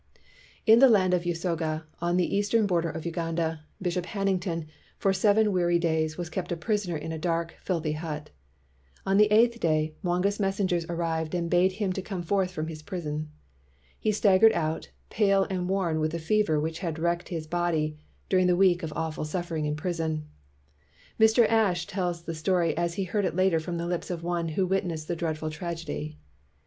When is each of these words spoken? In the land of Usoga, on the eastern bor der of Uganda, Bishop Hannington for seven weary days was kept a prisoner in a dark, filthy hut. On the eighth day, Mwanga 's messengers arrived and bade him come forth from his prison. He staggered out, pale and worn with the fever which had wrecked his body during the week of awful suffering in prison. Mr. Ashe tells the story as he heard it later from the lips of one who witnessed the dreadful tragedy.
In 0.65 0.79
the 0.79 0.89
land 0.89 1.13
of 1.13 1.25
Usoga, 1.27 1.83
on 1.99 2.17
the 2.17 2.35
eastern 2.35 2.65
bor 2.65 2.81
der 2.81 2.89
of 2.89 3.05
Uganda, 3.05 3.63
Bishop 3.79 4.07
Hannington 4.07 4.65
for 4.97 5.13
seven 5.13 5.51
weary 5.51 5.77
days 5.77 6.17
was 6.17 6.27
kept 6.27 6.51
a 6.51 6.57
prisoner 6.57 6.97
in 6.97 7.11
a 7.11 7.19
dark, 7.19 7.53
filthy 7.61 7.91
hut. 7.91 8.31
On 9.05 9.17
the 9.17 9.31
eighth 9.31 9.59
day, 9.59 9.93
Mwanga 10.03 10.31
's 10.31 10.39
messengers 10.39 10.87
arrived 10.89 11.35
and 11.35 11.51
bade 11.51 11.73
him 11.73 11.93
come 11.93 12.23
forth 12.23 12.49
from 12.49 12.65
his 12.65 12.81
prison. 12.81 13.29
He 13.99 14.11
staggered 14.11 14.53
out, 14.53 14.89
pale 15.11 15.45
and 15.51 15.69
worn 15.69 15.99
with 15.99 16.13
the 16.13 16.17
fever 16.17 16.59
which 16.59 16.79
had 16.79 16.97
wrecked 16.97 17.29
his 17.29 17.45
body 17.45 17.99
during 18.27 18.47
the 18.47 18.55
week 18.57 18.81
of 18.81 18.91
awful 18.95 19.23
suffering 19.23 19.65
in 19.67 19.75
prison. 19.75 20.25
Mr. 21.19 21.47
Ashe 21.47 21.85
tells 21.85 22.23
the 22.23 22.33
story 22.33 22.75
as 22.75 22.95
he 22.95 23.03
heard 23.03 23.23
it 23.25 23.35
later 23.35 23.59
from 23.59 23.77
the 23.77 23.85
lips 23.85 24.09
of 24.09 24.23
one 24.23 24.47
who 24.47 24.65
witnessed 24.65 25.07
the 25.07 25.15
dreadful 25.15 25.51
tragedy. 25.51 26.17